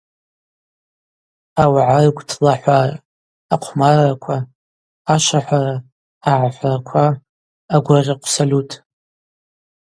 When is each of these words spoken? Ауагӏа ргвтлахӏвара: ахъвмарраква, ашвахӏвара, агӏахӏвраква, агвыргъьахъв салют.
Ауагӏа 1.63 1.99
ргвтлахӏвара: 2.05 2.95
ахъвмарраква, 3.53 4.37
ашвахӏвара, 5.13 5.75
агӏахӏвраква, 6.31 7.03
агвыргъьахъв 7.75 8.25
салют. 8.33 8.69